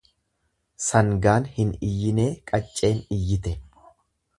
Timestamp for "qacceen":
2.53-3.05